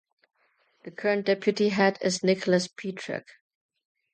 The 0.83 0.89
current 0.89 1.27
Deputy 1.27 1.69
Head 1.69 1.99
is 2.01 2.23
Nicholas 2.23 2.67
Pietrek. 2.67 3.25